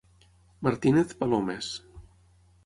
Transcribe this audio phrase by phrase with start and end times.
[0.65, 1.65] Martínez palomes.